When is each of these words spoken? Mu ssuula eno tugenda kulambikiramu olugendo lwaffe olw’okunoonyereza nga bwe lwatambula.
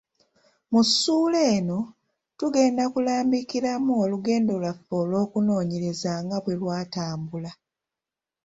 Mu 0.71 0.81
ssuula 0.87 1.39
eno 1.55 1.79
tugenda 2.37 2.83
kulambikiramu 2.93 3.91
olugendo 4.03 4.53
lwaffe 4.61 4.93
olw’okunoonyereza 5.01 6.11
nga 6.23 6.37
bwe 6.43 6.53
lwatambula. 6.61 7.51